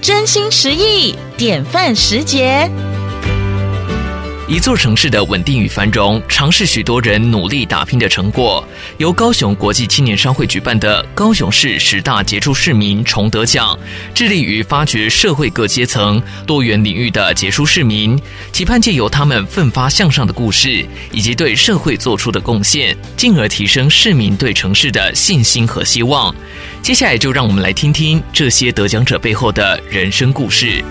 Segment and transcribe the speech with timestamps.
[0.00, 2.70] 真心实意，典范时节。
[4.48, 8.66] 一座城市的稳定与繁荣，常是许多人努力打拼的成果。
[8.96, 13.78] 由高雄国际青年商会举办的高雄市十大杰出市民崇德奖，
[14.14, 18.18] 致力于发掘社会各阶层、多元领域的杰出市民，
[18.50, 26.34] 期盼借由他们奋发向上的故事，以及对社会做出的贡献，进而提升市民对城市的信心和希望。
[26.80, 30.82] 接下来就让我们来听听这些得奖者背后的人生故事。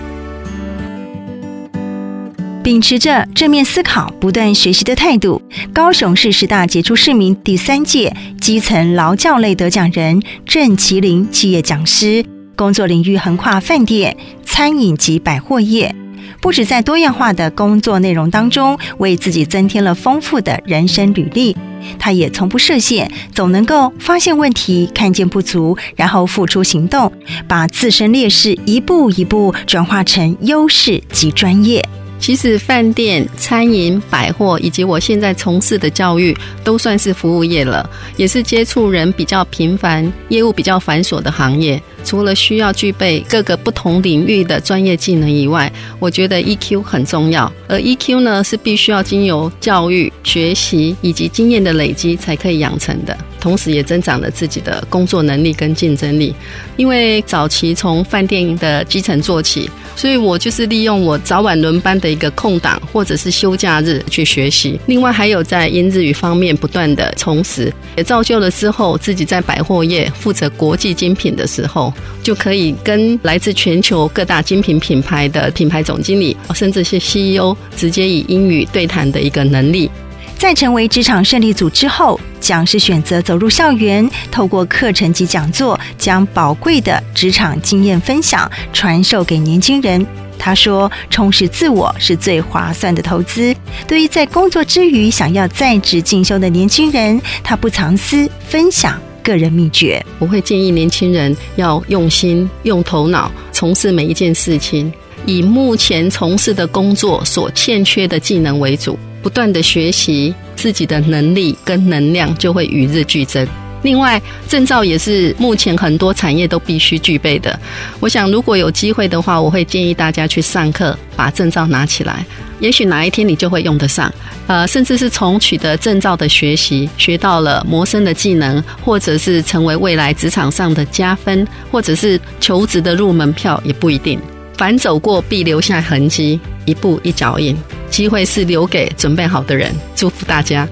[2.67, 12.25] 秉持着正面思考、不断学习的态度，高雄市十大杰出市民第三届基层劳教类得奖人郑麒麟企业讲师，
[12.57, 15.95] 工作领域横跨饭店、餐饮及百货业，
[16.41, 21.55] 不止在多样化的工作内容当中为自己增添了丰富的人生履历，
[21.97, 27.13] 他也从不设限，总能够发现问题、看见不足，然后付出行动，
[27.47, 31.87] 把自身劣势一步一步转化成优势及专业。
[32.19, 41.81] 其实，饭店、餐饮、百货以及我现在从事的教育，都算是服务业了，也是接触人比较频繁、业务比较繁琐的行业。
[42.03, 47.51] 除了需要具备各个不同领域的专业技能以外，我觉得 EQ 很重要。
[47.67, 53.17] 而 EQ 呢，是必须要经由教育、学习以及经验的累积才可以养成的。
[53.39, 56.33] 同时，也增长了自己的工作能力跟竞争力。
[56.75, 64.79] 因为早期从饭店的基层做起，所以我就是利用我早晚轮班的一个空档或者是休假日去学习。
[64.85, 71.93] 另外，还有在英日语方面不断的充实，也造就了之后自己在百货业负责国际精品的时候。
[72.23, 79.89] 就可以跟来自全球各大精品品牌的品牌总经理，甚至是 CEO 直接以英语对谈的一个能力。
[80.37, 90.05] 在成为职场胜利组之后，讲师选择走入校园，透过课程及讲座，将宝贵的职场经验分享传授给年轻人。
[90.37, 93.53] 他说：“充实自我是最划算的投资。
[93.87, 104.93] 对于在工作之余想要在职进修的年轻人，他不藏私，分享。”个人秘诀，我会建议年轻人要用心、用头脑从事每一件事情，
[105.25, 113.45] 以目前从事的工作所欠缺的技能为主，不断的学习，自己的能力跟能量就会与日俱增。
[113.81, 117.59] 另外，证照也是目前很多产业都必须具备的。
[117.99, 122.25] 我想，如果有机会的话，我会建议大家去上课，把证照拿起来。
[122.61, 124.09] 也许哪一天你就会用得上，
[124.47, 134.17] 呃，甚至是从取得证照的学习，学到了谋生的技能，或者是成为未来职场上的加分，或者是求职的入门票，也不一定。
[134.57, 137.55] 凡走过，必留下痕迹，一步一脚印，
[137.89, 139.73] 机会是留给准备好的人。
[139.95, 140.67] 祝福大家。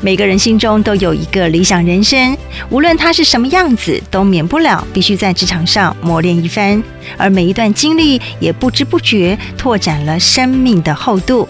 [0.00, 2.36] 每个人心中都有一个理想人生，
[2.68, 6.82] 无论他是什么样子，都免不了必须在职场上磨练一番。
[7.16, 11.48] 而每一段经历，也不知不觉拓展了生命的厚度。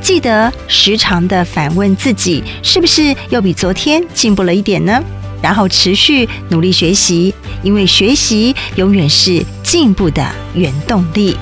[0.00, 5.00] 记得时常的反问自己，是不是又比昨天进步了一点呢？
[5.40, 11.36] 然后持续努力学习，因为学习永远是进步的原动力。